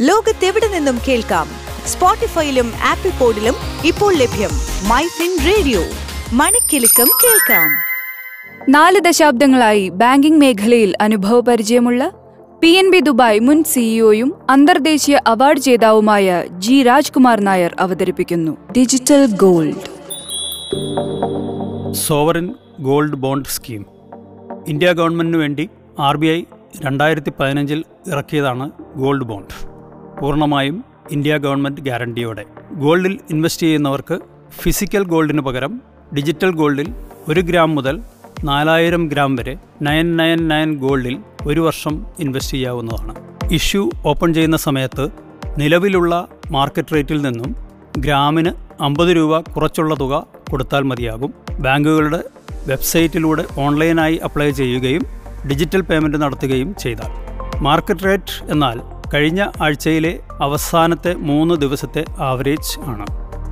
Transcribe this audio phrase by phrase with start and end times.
[0.00, 1.46] ലോകത്തെവിടെ നിന്നും കേൾക്കാം?
[1.86, 3.54] സ്പോട്ടിഫൈയിലും ആപ്പിൾ പോഡിലും
[3.84, 4.50] ഇപ്പോൾ ലഭ്യം
[4.88, 5.80] മൈ ഫിൻ റേഡിയോ.
[6.32, 7.70] മണിക്കെലക്കം കേൾക്കാം.
[8.68, 12.12] നാല് ദശാബ്ദങ്ങളായി ബാങ്കിംഗ് മേഖലയിൽ അനുഭവപരിചയമുള്ള
[12.62, 18.72] പി എൻ ബി ദുബായ് മുൻ സിഇഒയും അന്തർദേശീയ അവാർഡ് ജേതാവുമായ ജി രാജ്കുമാർ നായർ അവതരിപ്പിക്കുന്നു.
[18.76, 19.74] Digital gold.
[21.94, 23.86] Sovereign gold bond scheme.
[24.68, 26.42] India ഗവൺമെന്റിനു വേണ്ടി ആർ ബി ഐ
[26.84, 29.67] രണ്ടായിരത്തി പതിനഞ്ചിൽ ഇറക്കിയതാണ് ഗോൾഡ് ബോണ്ട്.
[30.20, 32.44] പൂർണമായും ഇന്ത്യ ഗവൺമെന്റ് ഗ്യാരണ്ടിയോടെ.
[32.72, 34.20] ഗോൾഡിൽ ഇൻവെസ്റ്റ് ചെയ്യുന്നവർക്ക്
[34.50, 35.82] ഫിസിക്കൽ ഗോൾഡിന് പകരം
[36.16, 36.94] ഡിജിറ്റൽ ഗോൾഡിൽ
[37.28, 38.02] ഒരു ഗ്രാം മുതൽ
[38.44, 43.14] നാലായിരം ഗ്രാം വരെ നയൻ നയൻ നയൻ ഗോൾഡിൽ ഒരു വർഷം ഇൻവെസ്റ്റ് ചെയ്യാവുന്നതാണ്.
[43.52, 45.08] ഇഷ്യൂ ഓപ്പൺ ചെയ്യുന്ന സമയത്ത്
[45.58, 47.56] നിലവിലുള്ള മാർക്കറ്റ് റേറ്റിൽ നിന്നും
[47.98, 51.34] ഗ്രാമിന് അമ്പത് രൂപ കുറച്ചുള്ള തുക കൊടുത്താൽ മതിയാകും.
[51.60, 52.24] ബാങ്കുകളുടെ
[52.66, 55.02] വെബ്സൈറ്റിലൂടെ ഓൺലൈനായി അപ്ലൈ ചെയ്യുകയും
[55.48, 57.10] ഡിജിറ്റൽ പേയ്മെന്റ് നടത്തുകയും ചെയ്താൽ.
[57.62, 63.06] മാർക്കറ്റ് റേറ്റ് എന്നാൽ കഴിഞ്ഞ ആഴ്ചയിലെ അവസാനത്തെ മൂന്ന് ദിവസത്തെ ആവറേജ് ആണ്.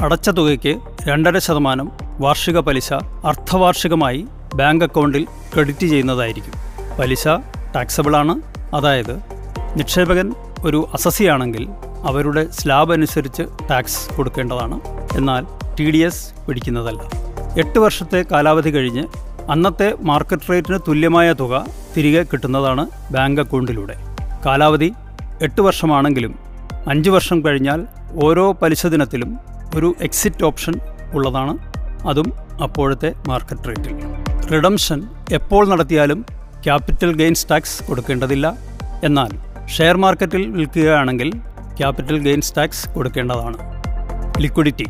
[0.00, 2.92] അടച്ച തുകയ്ക്ക് രണ്ടര ശതമാനം വാർഷിക പലിശ
[3.24, 6.52] അർദ്ധവാർഷികമായി ബാങ്ക് അക്കൗണ്ടിൽ ക്രെഡിറ്റ് ചെയ്യുന്നതായിരിക്കും.
[6.98, 7.28] പലിശ
[7.76, 8.40] ടാക്സബിളാണ്
[8.74, 9.16] അതായത്
[9.76, 11.68] നിക്ഷേപകൻ ഒരു അസസിയാണെങ്കിൽ
[12.04, 14.80] അവരുടെ സ്ലാബ് അനുസരിച്ച് ടാക്സ് കൊടുക്കേണ്ടതാണ്.
[15.16, 15.46] എന്നാൽ
[15.80, 17.00] ടി ഡി എസ് പിടിക്കുന്നതല്ല.
[17.58, 19.06] എട്ട് വർഷത്തെ കാലാവധി കഴിഞ്ഞ്
[19.50, 23.96] അന്നത്തെ മാർക്കറ്റ് റേറ്റിന് തുല്യമായ തുക തിരികെ കിട്ടുന്നതാണ് ബാങ്ക് അക്കൗണ്ടിലൂടെ.
[24.46, 24.92] കാലാവധി
[25.42, 26.38] എട്ട് വർഷമാണെങ്കിലും
[26.88, 27.86] അഞ്ച് വർഷം കഴിഞ്ഞാൽ
[28.24, 29.38] ഓരോ പലിശ ദിനത്തിലും
[29.76, 30.74] ഒരു എക്സിറ്റ് ഓപ്ഷൻ
[31.12, 31.58] ഉള്ളതാണ്.
[32.08, 33.94] അതും അപ്പോഴത്തെ മാർക്കറ്റ് റേറ്റിൽ
[34.52, 36.24] റിഡംഷൻ എപ്പോൾ നടത്തിയാലും
[36.64, 38.56] ക്യാപിറ്റൽ ഗെയിൻസ് ടാക്സ് കൊടുക്കേണ്ടതില്ല.
[39.04, 39.30] എന്നാൽ
[39.66, 41.30] ഷെയർ മാർക്കറ്റിൽ വിൽക്കുകയാണെങ്കിൽ
[41.78, 43.58] ക്യാപിറ്റൽ ഗെയിൻസ് ടാക്സ് കൊടുക്കേണ്ടതാണ്.
[44.40, 44.86] ലിക്വിഡിറ്റി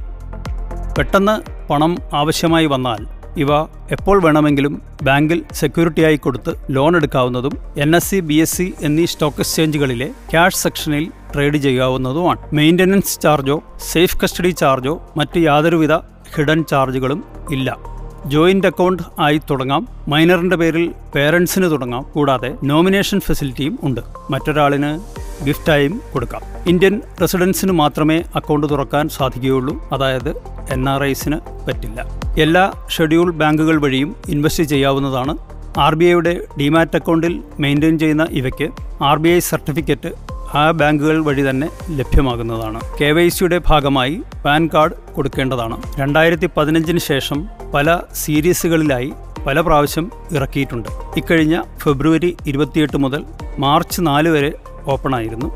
[0.98, 1.36] പെട്ടെന്ന്
[1.70, 8.34] പണം ആവശ്യമായി വന്നാൽ ഇവ എപ്പോൾ വേണമെങ്കിലും ബാങ്കിൽ സെക്യൂരിറ്റിയായി കൊടുത്ത് ലോൺ എടുക്കാവുന്നതും N S C B
[8.34, 12.39] S C എന്നീ സ്റ്റോക്ക് എക്സ്ചേഞ്ചുകളിലെ ക്യാഷ് സെക്ഷനിൽ ട്രേഡ് ചെയ്യാവുന്നതുമാണ്.
[12.53, 15.92] മെയിന്റനൻസ് ചാർജോ സേഫ് കസ്റ്റഡി ചാർജോ മറ്റ് യാതൊരുവിധ
[16.36, 17.77] ഹിഡൻ ചാർജുകളും ഇല്ല.
[18.27, 19.88] ജോയിന്റ് അക്കൗണ്ട് ആയി തുടങ്ങാം.
[20.09, 22.03] മൈനറിന്റെ പേരിൽ പേരൻസിന് തുടങ്ങാം.
[22.03, 24.00] കൂടാതെ നോമിനേഷൻ ഫെസിലിറ്റിയും ഉണ്ട്.
[24.31, 24.91] മറ്റൊരാളിന്
[25.44, 26.43] ഗിഫ്റ്റായും കൊടുക്കാം.
[26.66, 29.88] ഇന്ത്യൻ റെസിഡൻസിന് മാത്രമേ അക്കൗണ്ട് തുറക്കാൻ സാധിക്കുകയുള്ളൂ.
[29.93, 30.31] അതായത്
[30.71, 32.21] എൻ ആർ ഐസിന് പറ്റില്ല.
[32.38, 35.38] എല്ലാ ഷെഡ്യൂൾ ബാങ്കുകൾ വഴിയും ഇൻവെസ്റ്റ് ചെയ്യാവുന്നതാണ്.
[35.78, 38.69] ആർ ബി ഐയുടെ ഡിമാറ്റ് അക്കൗണ്ടിൽ മെയിന്റെയിൻ ചെയ്യുന്ന ഇവയ്ക്ക്
[39.03, 40.12] ആർ ബി ഐ സർട്ടിഫിക്കറ്റ്
[40.54, 42.81] ആ ബാങ്കുകൾ വഴി തന്നെ ലഭ്യമാകുന്നതാണ്.
[43.00, 45.82] കെ വൈ സിയുടെ ഭാഗമായി പാൻ കാർഡ് കൊടുക്കേണ്ടതാണ്.
[45.99, 49.12] രണ്ടായിരത്തി പതിനഞ്ചിന് ശേഷം പല സീരീസുകളിലായി
[49.47, 50.88] പല പ്രാവശ്യം ഇറക്കിയിട്ടുണ്ട്.
[51.16, 53.25] ഇക്കഴിഞ്ഞ ഫെബ്രുവരി ഇരുപത്തിയെട്ട് മുതൽ
[53.59, 54.53] മാർച്ച് നാല് വരെ
[54.88, 55.49] ഓപ്പണായിരുന്നു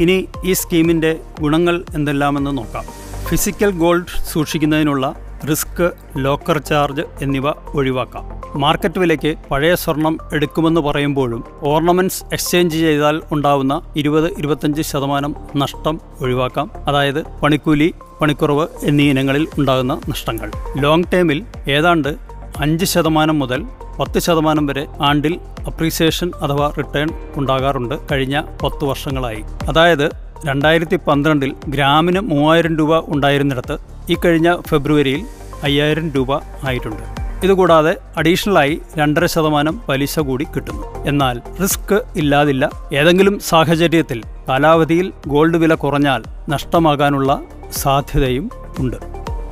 [0.00, 2.84] ഇനി ഈ സ്കീമിന്റെ ഗുണങ്ങൾ എന്തെല്ലാമെന്ന് നോക്കാം.
[3.28, 5.14] ഫിസിക്കൽ ഗോൾഡ് സൂക്ഷിക്കുന്നതിനുള്ള
[5.50, 8.24] റിസ്ക് ലോക്കർ ചാർജ് എന്നിവ ഒഴിവാക്കാം.
[8.60, 16.70] മാർക്കറ്റ് വിലയ്ക്ക് പഴയ സ്വർണം എടുക്കുമെന്ന് പറയുമ്പോഴും ഓർണമെന്റ്സ് എക്സ്ചേഞ്ച് ചെയ്താൽ ഉണ്ടാവുന്ന ഇരുപത് ഇരുപത്തഞ്ച് ശതമാനം നഷ്ടം ഒഴിവാക്കാം.
[16.88, 20.52] അതായത് പണിക്കൂലി പണിക്കുറവ് എന്നീ ഇനങ്ങളിൽ ഉണ്ടാകുന്ന നഷ്ടങ്ങൾ.
[20.76, 22.16] ലോങ് ടേമിൽ ഏതാണ്ട്
[22.58, 23.66] അഞ്ച് ശതമാനം മുതൽ
[24.00, 29.44] പത്ത് ശതമാനം വരെ ആണ്ടിൽ അപ്രീസിയേഷൻ അഥവാ റിട്ടേൺ ഉണ്ടാകാറുണ്ട് കഴിഞ്ഞ പത്ത് വർഷങ്ങളായി.
[29.68, 30.10] അതായത്
[30.46, 33.78] രണ്ടായിരത്തി പന്ത്രണ്ടിൽ ഗ്രാമിന് മൂവായിരം രൂപ ഉണ്ടായിരുന്നിടത്ത്
[34.10, 35.26] ഈ കഴിഞ്ഞ ഫെബ്രുവരിയിൽ
[35.62, 37.02] അയ്യായിരം രൂപ ആയിട്ടുണ്ട്.
[37.44, 41.04] ഇതുകൂടാതെ അഡീഷണലായി രണ്ടര ശതമാനം പലിശ കൂടി കിട്ടുന്നു.
[41.06, 42.70] എന്നാൽ റിസ്ക് ഇല്ലാതില്ല.
[42.94, 47.40] ഏതെങ്കിലും സാഹചര്യത്തിൽ കാലാവധിയിൽ ഗോൾഡ് വില കുറഞ്ഞാൽ നഷ്ടമാകാനുള്ള
[47.72, 48.96] സാധ്യതയും ഉണ്ട്.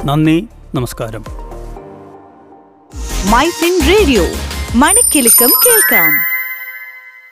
[0.04, 1.47] നന്ദി നമസ്കാരം.
[3.26, 4.24] മൈ ഫിൻ റേഡിയോ
[4.74, 6.10] മണിക്കെലക്കം കേൾക്കാം